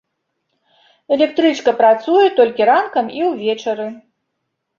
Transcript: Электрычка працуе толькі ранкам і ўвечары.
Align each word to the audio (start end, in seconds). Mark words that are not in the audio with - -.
Электрычка 1.15 1.71
працуе 1.81 2.25
толькі 2.41 2.67
ранкам 2.71 3.13
і 3.19 3.23
ўвечары. 3.29 3.87